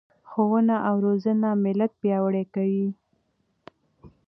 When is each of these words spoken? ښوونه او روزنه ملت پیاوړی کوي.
ښوونه 0.29 0.75
او 0.87 0.95
روزنه 1.05 1.49
ملت 1.65 1.91
پیاوړی 2.01 2.45
کوي. 2.55 2.87